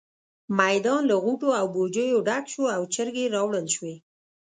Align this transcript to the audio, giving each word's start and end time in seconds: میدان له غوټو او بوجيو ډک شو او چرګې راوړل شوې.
میدان 0.59 1.01
له 1.09 1.15
غوټو 1.23 1.49
او 1.59 1.65
بوجيو 1.73 2.25
ډک 2.27 2.45
شو 2.53 2.63
او 2.75 2.81
چرګې 2.93 3.25
راوړل 3.35 3.65
شوې. 3.75 3.95